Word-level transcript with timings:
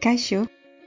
Kaixo, 0.00 0.46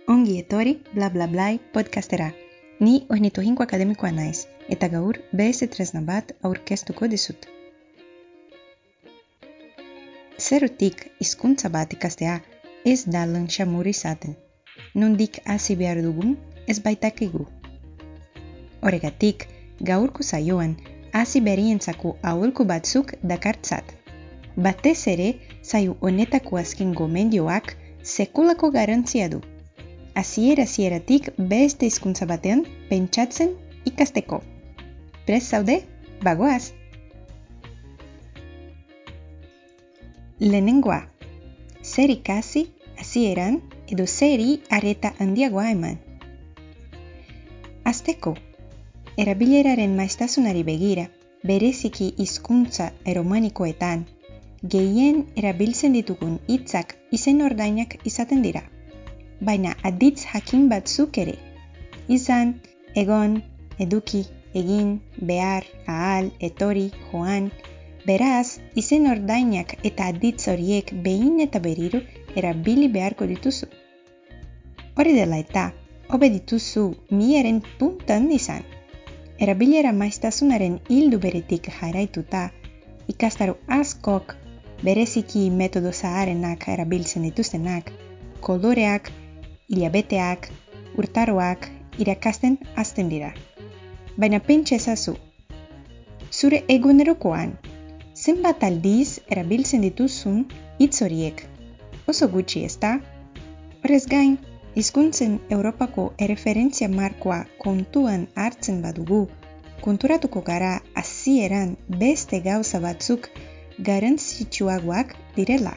ongi 0.09 0.39
etori, 0.41 0.71
bla 0.93 1.07
bla 1.13 1.27
blai 1.27 1.59
podcastera. 1.73 2.31
Ni 2.79 2.93
oinitu 3.13 3.41
hinko 3.45 3.61
akademikoa 3.63 4.09
naiz, 4.11 4.47
eta 4.75 4.87
gaur 4.89 5.19
BS 5.37 5.67
tresna 5.75 6.01
bat 6.07 6.31
aurkeztuko 6.49 7.05
dizut. 7.11 7.45
Zerutik 10.39 11.03
hizkuntza 11.19 11.69
bat 11.75 11.93
ikastea 11.93 12.39
ez 12.93 13.03
da 13.17 13.27
lan 13.33 13.45
xamur 13.57 13.91
izaten. 13.91 14.33
Nundik 14.95 15.37
hasi 15.45 15.77
behar 15.83 16.01
dugun 16.07 16.33
ez 16.67 16.79
baitakigu. 16.87 17.45
Horregatik, 18.81 19.45
gaurko 19.91 20.23
zaioan 20.23 20.73
hasi 21.13 21.43
berientzako 21.51 22.15
aholku 22.33 22.65
batzuk 22.65 23.13
dakartzat. 23.21 23.93
Batez 24.57 24.97
ere, 25.15 25.31
zaio 25.61 25.99
honetako 26.01 26.57
azken 26.65 26.97
gomendioak 26.97 27.75
sekulako 28.03 28.69
garantzia 28.71 29.29
du. 29.29 29.41
Hasiera 30.13 30.63
hasieratik 30.67 31.31
beste 31.37 31.87
hizkuntza 31.87 32.27
batean 32.29 32.65
pentsatzen 32.89 33.55
ikasteko. 33.85 34.41
Prez 35.25 35.43
zaude? 35.49 35.81
Bagoaz! 36.23 36.73
Lehenengoa, 40.39 40.99
zer 41.81 42.11
ikasi 42.11 42.67
hasieran 42.99 43.61
edo 43.87 44.05
zeri 44.05 44.61
areta 44.69 45.13
handiagoa 45.19 45.69
eman. 45.71 45.97
Azteko, 47.83 48.35
erabileraren 49.17 49.95
maiztasunari 49.95 50.63
begira, 50.67 51.07
bereziki 51.47 52.13
hizkuntza 52.17 52.91
eromanikoetan, 53.05 54.05
gehien 54.63 55.25
erabiltzen 55.35 55.91
ditugun 55.97 56.37
hitzak 56.47 56.95
izen 57.11 57.41
ordainak 57.43 57.97
izaten 58.07 58.43
dira. 58.45 58.61
Baina 59.43 59.73
aditz 59.83 60.23
jakin 60.23 60.69
batzuk 60.71 61.17
ere. 61.19 61.35
Izan, 62.07 62.53
egon, 62.95 63.41
eduki, 63.85 64.23
egin, 64.55 65.01
behar, 65.19 65.67
ahal, 65.87 66.29
etori, 66.39 66.91
joan. 67.11 67.49
Beraz, 68.07 68.59
izen 68.79 69.09
ordainak 69.11 69.75
eta 69.83 70.07
aditz 70.13 70.47
horiek 70.47 70.93
behin 71.03 71.41
eta 71.43 71.59
beriro 71.59 71.99
erabili 72.35 72.87
beharko 72.87 73.27
dituzu. 73.27 73.67
Hori 74.95 75.15
dela 75.17 75.39
eta, 75.43 75.73
hobe 76.07 76.29
dituzu 76.29 76.85
miaren 77.11 77.59
puntan 77.79 78.31
izan. 78.31 78.63
Erabilera 79.43 79.91
maiztasunaren 79.91 80.79
hildu 80.87 81.19
beretik 81.19 81.67
jaraituta, 81.81 82.45
ikastaro 83.11 83.57
askok 83.67 84.37
bereziki 84.83 85.49
metodo 85.49 85.91
zaharenak 85.91 86.67
erabiltzen 86.67 87.23
dituztenak, 87.23 87.91
koloreak, 88.43 89.11
hilabeteak, 89.71 90.49
urtaroak 90.99 91.69
irakasten 92.03 92.57
azten 92.75 93.09
dira. 93.09 93.31
Baina 94.17 94.39
pentsa 94.43 94.75
ezazu, 94.75 95.15
zure 96.31 96.63
egunerokoan, 96.67 97.55
zenbat 98.13 98.63
aldiz 98.67 99.19
erabiltzen 99.29 99.81
dituzun 99.85 100.43
hitz 100.79 101.01
horiek. 101.05 101.45
Oso 102.07 102.27
gutxi 102.27 102.65
ez 102.67 102.75
da? 102.81 102.97
Horrez 103.83 104.03
gain, 104.11 104.35
hizkuntzen 104.75 105.39
Europako 105.49 106.09
erreferentzia 106.25 106.89
markoa 106.89 107.43
kontuan 107.63 108.27
hartzen 108.35 108.81
badugu, 108.83 109.23
konturatuko 109.81 110.41
gara 110.41 110.75
hasieran 110.99 111.75
beste 112.03 112.39
gauza 112.45 112.79
batzuk 112.83 113.29
garantzitsuagoak 113.87 115.15
direla. 115.35 115.73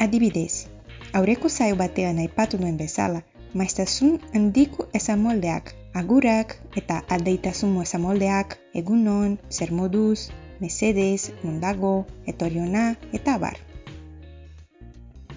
Adibidez, 0.00 0.66
aurreko 1.12 1.48
zaio 1.48 1.76
batean 1.76 2.18
aipatu 2.22 2.58
nuen 2.60 2.78
bezala, 2.80 3.22
maiztasun 3.54 4.18
handiko 4.34 4.86
ezamoldeak, 4.94 5.74
agurak 6.00 6.54
eta 6.80 7.00
aldeitasun 7.16 7.74
ezamoldeak, 7.82 8.56
egunon, 8.82 9.36
zer 9.50 9.72
moduz, 9.72 10.30
mesedez, 10.60 11.32
nondago, 11.42 11.92
etoriona 12.32 12.86
eta 13.12 13.34
abar. 13.40 13.58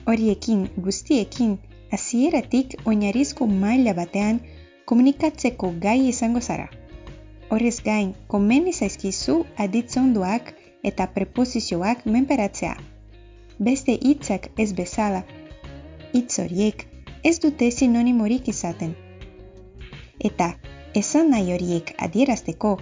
Horiekin 0.06 0.68
guztiekin, 0.88 1.58
hasieratik 1.92 2.76
oinarizko 2.86 3.48
maila 3.48 3.94
batean 4.00 4.42
komunikatzeko 4.86 5.74
gai 5.86 6.00
izango 6.10 6.42
zara. 6.42 6.68
Horrez 7.50 7.80
gain, 7.86 8.14
komeni 8.28 8.74
zaizkizu 8.74 9.44
aditzonduak 9.66 10.54
eta 10.84 11.08
preposizioak 11.16 12.06
menperatzea. 12.06 12.76
Beste 13.60 13.96
hitzak 13.96 14.50
ez 14.60 14.72
bezala, 14.74 15.24
hitz 16.14 16.40
horiek 16.44 16.86
ez 17.24 17.40
dute 17.40 17.70
sinonimorik 17.72 18.50
izaten. 18.52 18.96
Eta 20.20 20.54
esan 21.02 21.32
nahi 21.34 21.54
horiek 21.56 21.94
adierazteko 22.08 22.74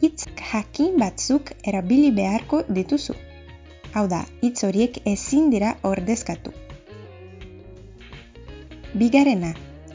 hitz 0.00 0.26
jakin 0.52 0.96
batzuk 1.02 1.52
erabili 1.72 2.10
beharko 2.16 2.62
dituzu. 2.78 3.14
Hau 3.94 4.06
da, 4.08 4.24
hitz 4.42 4.62
horiek 4.64 5.00
ezin 5.12 5.50
dira 5.52 5.74
ordezkatu. 5.82 6.52
Bigarrena, 9.00 9.52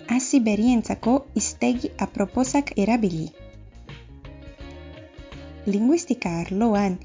hasi 0.07 0.39
berientzako 0.39 1.15
iztegi 1.41 1.91
aproposak 2.05 2.71
erabili. 2.77 3.27
Linguistika 5.65 6.31
arloan, 6.43 6.99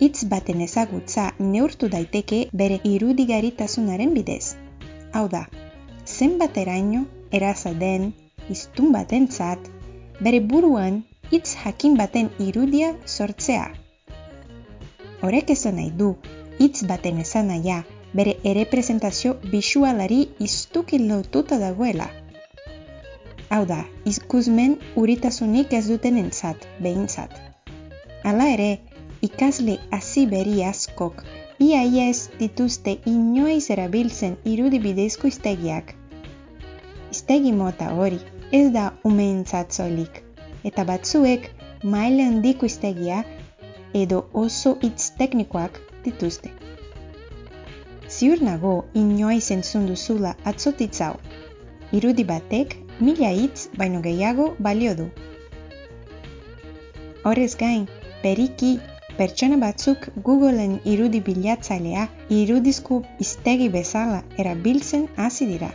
hitz 0.00 0.24
baten 0.24 0.60
ezagutza 0.64 1.26
neurtu 1.38 1.88
daiteke 1.92 2.40
bere 2.62 2.80
irudigaritasunaren 2.88 4.14
bidez. 4.16 4.56
Hau 5.12 5.26
da, 5.28 5.44
zenbat 6.06 6.56
eraino 6.62 7.04
eraza 7.32 7.72
den 7.84 8.12
iztun 8.50 8.92
batentzat 8.96 9.68
bere 10.20 10.40
buruan 10.52 11.02
hitz 11.30 11.54
jakin 11.64 11.96
baten 12.00 12.30
irudia 12.46 12.94
sortzea. 13.06 13.68
Horek 15.20 15.52
esan 15.54 15.76
nahi 15.76 15.90
du, 16.02 16.14
hitz 16.58 16.86
baten 16.88 17.20
esan 17.24 17.52
naia 17.52 17.82
bere 18.16 18.34
errepresentazio 18.52 19.36
bisualari 19.52 20.22
iztuki 20.46 20.98
lotuta 21.04 21.60
dagoela. 21.60 22.08
Hau 23.50 23.64
da, 23.66 23.84
izkuzmen 24.06 24.76
uritasunik 24.96 25.72
ez 25.74 25.86
duten 25.90 26.18
entzat, 26.18 26.66
behintzat. 26.82 27.34
Hala 28.24 28.46
ere, 28.54 28.70
ikasle 29.22 29.78
hasi 29.90 30.26
berri 30.26 30.64
askok 30.64 31.24
ia 31.60 31.82
ia 31.84 32.08
ez 32.08 32.30
dituzte 32.38 32.96
inoiz 33.04 33.70
erabiltzen 33.70 34.36
irudi 34.48 34.78
bidezko 34.80 35.28
iztegiak. 35.28 35.92
Iztegi 37.12 37.52
mota 37.52 37.90
hori 37.98 38.20
ez 38.58 38.70
da 38.72 38.86
umeentzat 39.04 39.76
zolik, 39.76 40.22
eta 40.64 40.86
batzuek 40.88 41.50
maile 41.82 42.24
handiko 42.30 42.66
iztegia 42.66 43.20
edo 44.02 44.22
oso 44.32 44.72
hitz 44.82 45.10
teknikoak 45.18 45.76
dituzte. 46.04 46.54
Ziur 48.08 48.40
nago 48.42 48.72
inoiz 48.94 49.50
entzun 49.54 49.84
duzula 49.86 50.32
atzotitzau. 50.52 51.18
Irudi 51.92 52.24
batek 52.24 52.76
mila 53.00 53.34
hitz 53.36 53.68
baino 53.76 54.00
gehiago 54.00 54.54
balio 54.58 54.94
du. 54.96 55.10
Horrez 57.24 57.52
gain, 57.60 57.84
beriki 58.22 58.78
pertsona 59.20 59.58
batzuk 59.60 60.06
Googleen 60.24 60.78
irudi 60.88 61.18
bilatzailea 61.24 62.06
irudizko 62.32 63.02
iztegi 63.20 63.66
bezala 63.74 64.22
erabiltzen 64.40 65.02
hasi 65.16 65.48
dira. 65.50 65.68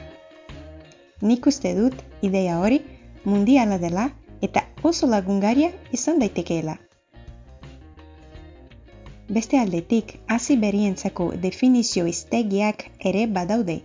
Nik 1.22 1.46
uste 1.52 1.76
dut 1.78 2.00
ideia 2.26 2.56
hori 2.64 2.80
mundiala 3.34 3.78
dela 3.84 4.08
eta 4.48 4.66
oso 4.92 5.12
lagungaria 5.12 5.70
izan 6.00 6.18
daitekeela. 6.24 6.76
Beste 9.38 9.62
aldetik, 9.62 10.18
hasi 10.28 10.58
berientzako 10.66 11.32
definizio 11.46 12.10
iztegiak 12.10 12.90
ere 13.12 13.28
badaude. 13.38 13.80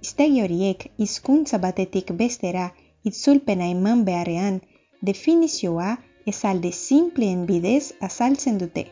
Iztegi 0.00 0.42
horiek 0.46 0.88
hizkuntza 0.96 1.60
batetik 1.60 2.16
bestera 2.16 2.70
itzulpena 3.04 3.68
eman 3.76 4.08
beharrean 4.08 4.60
definizioa 5.04 5.96
esalde 6.30 6.72
simpleen 6.72 7.44
bidez 7.46 7.92
azaltzen 8.08 8.58
dute. 8.62 8.84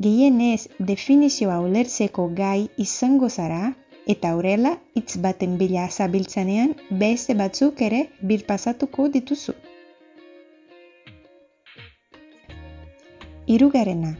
Gehienez 0.00 0.68
definizioa 0.90 1.58
ulertzeko 1.60 2.26
gai 2.36 2.68
izango 2.84 3.28
zara 3.28 3.74
eta 4.14 4.32
horrela 4.36 4.72
hitz 4.96 5.18
baten 5.24 5.58
bila 5.60 5.88
zabiltzanean 5.90 6.74
beste 7.02 7.36
batzuk 7.40 7.82
ere 7.88 8.00
birpasatuko 8.30 9.08
dituzu. 9.16 9.54
Hirugarrena, 13.50 14.12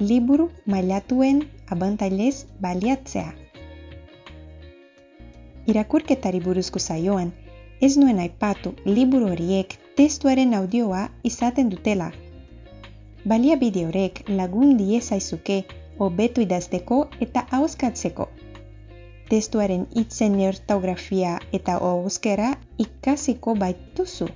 liburu 0.00 0.50
mailatuen 0.66 1.40
abantailez 1.76 2.44
baliatzea. 2.60 3.30
Irakurketari 5.72 6.42
buruzko 6.44 6.78
zaioan, 6.78 7.32
ez 7.80 7.96
nuen 7.96 8.20
aipatu 8.20 8.74
liburu 8.84 9.30
horiek 9.32 9.78
testuaren 9.96 10.54
audioa 10.54 11.08
izaten 11.22 11.70
dutela. 11.70 12.10
Balia 13.28 13.56
bide 13.56 13.86
horrek 13.86 14.24
lagun 14.28 14.76
diezaizuke 14.78 15.64
hobetu 15.98 16.40
idazteko 16.40 17.08
eta 17.20 17.46
hauskatzeko. 17.50 18.28
testuaren 19.28 19.86
itzen 20.00 20.34
ortografia 20.46 21.38
eta 21.52 21.78
euskera 21.90 22.50
ikasiko 22.78 23.54
baituzu. 23.62 24.28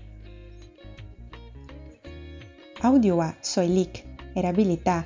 Audioa 2.82 3.28
soilik 3.42 4.00
erabilita, 4.36 5.02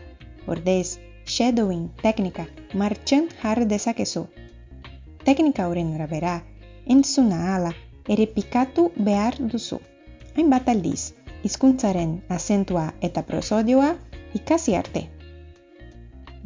ordez, 0.47 0.99
shadowing 1.25 1.89
teknika 2.03 2.47
martxan 2.75 3.29
jar 3.43 3.65
dezakezu. 3.75 4.27
Teknika 5.25 5.67
horren 5.69 5.95
arabera, 5.95 6.43
entzuna 6.87 7.55
ala 7.57 7.73
ere 8.09 8.27
pikatu 8.27 8.91
behar 8.97 9.39
duzu. 9.41 9.81
Hainbat 10.37 10.69
aldiz, 10.73 11.13
hizkuntzaren 11.45 12.13
azentua 12.29 12.87
eta 13.09 13.23
prosodioa 13.23 13.91
ikasi 14.35 14.77
arte. 14.77 15.03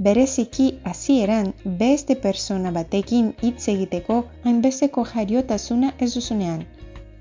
Bereziki 0.06 0.66
hasieran 0.84 1.52
beste 1.82 2.16
persona 2.24 2.72
batekin 2.72 3.28
hitz 3.42 3.68
egiteko 3.72 4.16
hainbesteko 4.44 5.04
jariotasuna 5.12 5.92
ez 5.98 6.10
duzunean. 6.14 6.66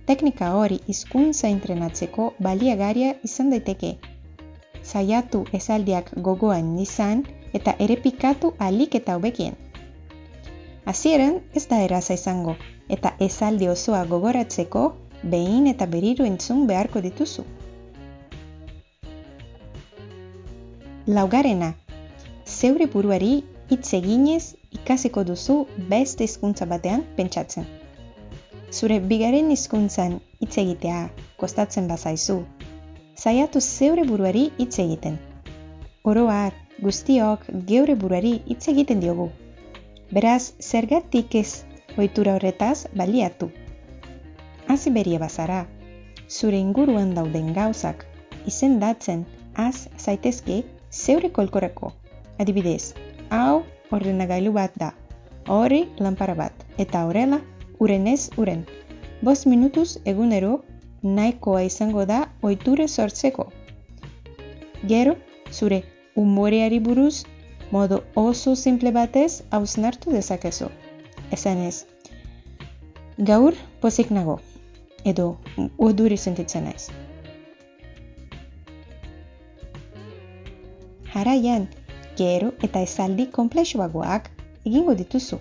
Teknika 0.10 0.50
hori 0.56 0.82
hizkuntza 0.88 1.48
entrenatzeko 1.48 2.34
baliagaria 2.48 3.14
izan 3.30 3.54
daiteke. 3.54 3.94
Zaiatu 4.84 5.46
esaldiak 5.60 6.12
gogoan 6.28 6.76
izan 6.88 7.24
eta 7.54 7.78
errepikatu 7.80 8.54
alik 8.60 9.00
eta 9.02 9.16
hobekien. 9.16 9.56
Hasieran 10.86 11.40
ez 11.54 11.68
da 11.70 11.80
eraza 11.86 12.18
izango 12.18 12.58
eta 12.90 13.14
esaldi 13.30 13.70
osoa 13.70 14.04
gogoratzeko 14.06 14.92
behin 15.24 15.68
eta 15.68 15.86
berriro 15.86 16.26
entzun 16.26 16.66
beharko 16.68 17.02
dituzu. 17.02 17.46
Laugarena, 21.08 21.76
zeure 22.46 22.88
buruari 22.88 23.44
hitz 23.70 23.94
eginez 23.94 24.56
ikasiko 24.72 25.24
duzu 25.24 25.58
beste 25.90 26.26
hizkuntza 26.26 26.66
batean 26.66 27.04
pentsatzen. 27.18 27.66
Zure 28.72 29.00
bigarren 29.00 29.52
hizkuntzan 29.54 30.20
hitz 30.42 30.58
egitea 30.58 31.02
kostatzen 31.38 31.88
bazaizu, 31.88 32.40
saiatu 33.16 33.62
zeure 33.62 34.04
buruari 34.04 34.50
hitz 34.58 34.80
egiten. 34.84 35.20
Oroar, 36.04 36.54
guztiok 36.82 37.46
geure 37.70 37.96
buruari 37.96 38.34
hitz 38.46 38.68
egiten 38.74 39.00
diogu. 39.00 39.30
Beraz, 40.12 40.54
zergatik 40.60 41.36
ez 41.36 41.64
ohitura 41.98 42.36
horretaz 42.36 42.88
baliatu. 42.94 43.50
Hasi 44.68 44.90
beria 44.90 45.20
bazara, 45.20 45.66
zure 46.28 46.58
inguruan 46.58 47.14
dauden 47.14 47.54
gauzak 47.54 48.06
izendatzen 48.50 49.26
az 49.54 49.88
zaitezke 49.98 50.64
zeure 50.92 51.30
kolkorako. 51.32 51.92
Adibidez, 52.40 52.94
hau 53.30 53.64
ordenagailu 53.92 54.52
bat 54.54 54.74
da, 54.82 54.92
hori 55.48 55.86
lanpara 56.00 56.36
bat, 56.36 56.66
eta 56.78 57.06
horrela, 57.06 57.40
urenez 57.80 58.32
uren. 58.38 58.66
Bos 59.22 59.46
minutuz 59.46 59.98
egunero 60.06 60.64
nahikoa 61.04 61.62
izango 61.70 62.06
da 62.06 62.26
ohitura 62.42 62.88
sortzeko. 62.88 63.52
Gero, 64.90 65.16
zure 65.52 65.84
umoreari 66.16 66.80
buruz, 66.80 67.26
modu 67.72 68.02
oso 68.16 68.56
simple 68.56 68.92
batez 68.92 69.44
hausnartu 69.52 70.12
dezakezu. 70.12 70.72
Esan 71.32 71.62
ez, 71.70 71.86
gaur 73.18 73.54
pozik 73.82 74.12
nago, 74.12 74.40
edo 75.06 75.38
uduri 75.78 76.18
sentitzen 76.18 76.66
naiz. 76.68 76.90
Jaraian, 81.13 81.69
gero 82.18 82.52
eta 82.68 82.81
esaldi 82.84 83.30
komplexuagoak 83.38 84.31
egingo 84.66 84.96
dituzu. 85.00 85.40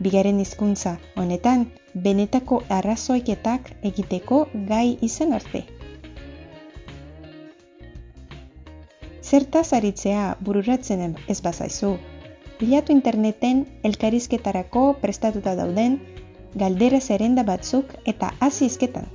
Bigaren 0.00 0.38
hizkuntza 0.40 0.94
honetan, 1.20 1.66
benetako 2.06 2.62
arrazoiketak 2.78 3.68
egiteko 3.90 4.46
gai 4.70 4.96
izan 5.08 5.34
arte. 5.36 5.66
Zertaz 9.30 9.66
aritzea 9.76 10.22
bururatzen 10.46 11.18
ez 11.28 11.38
bazaizu, 11.44 11.92
bilatu 12.62 12.96
interneten 12.96 13.66
elkarizketarako 13.90 14.86
prestatuta 15.02 15.54
dauden 15.60 16.00
galdera 16.54 17.00
zerenda 17.00 17.42
batzuk 17.42 17.94
eta 18.04 18.32
hasi 18.40 18.66
izketan. 18.66 19.06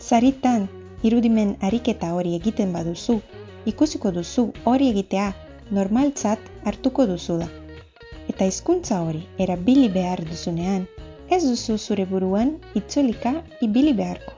Zaritan 0.00 0.68
irudimen 1.02 1.56
ariketa 1.62 2.12
hori 2.14 2.34
egiten 2.36 2.72
baduzu, 2.72 3.20
ikusiko 3.66 4.10
duzu 4.10 4.50
hori 4.64 4.90
egitea 4.92 5.32
normaltzat 5.70 6.38
hartuko 6.64 7.06
duzu 7.06 7.38
da. 7.40 7.48
Eta 8.28 8.44
hizkuntza 8.44 9.00
hori 9.04 9.22
erabili 9.38 9.88
behar 9.88 10.24
duzunean, 10.28 10.86
ez 11.30 11.42
duzu 11.44 11.78
zure 11.78 12.04
buruan 12.10 12.56
itzulika 12.74 13.34
ibili 13.60 13.92
beharko. 13.92 14.32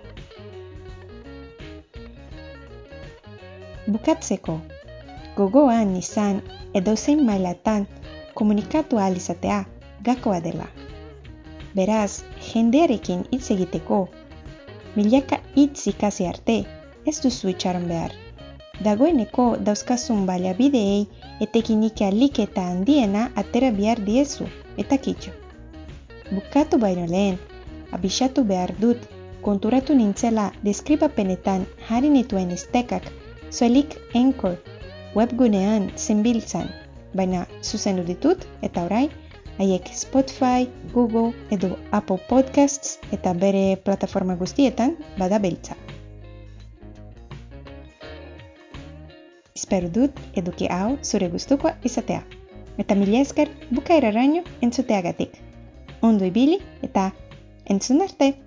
Bukatzeko, 3.86 4.58
gogoan 5.36 5.96
izan 5.96 6.42
edo 6.74 6.96
zein 6.96 7.24
mailatan 7.26 7.86
komunikatu 8.36 9.00
ahal 9.00 9.16
izatea 9.16 9.64
gakoa 10.04 10.40
dela. 10.44 10.68
Beraz, 11.76 12.22
jendearekin 12.50 13.24
hitz 13.32 13.50
egiteko 13.54 14.04
milaka 14.96 15.38
hitz 15.56 15.86
ikasi 15.92 16.26
arte, 16.26 16.54
ez 17.06 17.18
duzu 17.24 17.50
itxaron 17.52 17.84
behar. 17.88 18.14
Dagoeneko 18.84 19.44
dauzkazun 19.66 20.22
baliabideei 20.28 21.02
etekinik 21.46 22.00
alik 22.06 22.40
eta 22.44 22.64
handiena 22.70 23.26
atera 23.42 23.70
bihar 23.80 24.00
diezu, 24.06 24.48
eta 24.84 24.96
kitxo. 25.08 25.32
Bukatu 26.30 26.80
baino 26.80 27.04
lehen, 27.12 27.36
abisatu 27.92 28.44
behar 28.44 28.72
dut, 28.80 29.04
konturatu 29.42 29.94
nintzela 29.94 30.50
deskribapenetan 30.64 31.68
jarri 31.88 32.08
nituen 32.16 32.50
estekak 32.56 33.12
zoelik 33.50 33.96
Anchor 34.14 34.56
webgunean 35.14 35.90
zenbiltzan, 35.96 36.72
baina 37.14 37.46
zuzendu 37.62 38.04
ditut 38.04 38.46
eta 38.62 38.84
orain 38.84 39.10
haiek 39.58 39.88
Spotify, 39.94 40.68
Google 40.92 41.32
edo 41.50 41.76
Apple 41.90 42.18
Podcasts 42.28 42.98
eta 43.12 43.32
bere 43.34 43.76
plataforma 43.84 44.36
guztietan 44.36 44.96
bada 45.18 45.38
beltza. 45.38 45.76
Espero 49.56 49.88
dut 49.88 50.18
eduki 50.36 50.68
hau 50.70 50.98
zure 51.02 51.30
gustukoa 51.32 51.74
izatea. 51.84 52.22
Eta 52.78 52.94
mila 52.94 53.22
esker 53.24 53.48
bukaera 53.72 54.10
raino 54.12 54.44
entzuteagatik. 54.60 55.38
Ondo 56.02 56.28
ibili 56.28 56.60
eta 56.82 57.10
entzun 57.64 58.02
arte! 58.04 58.45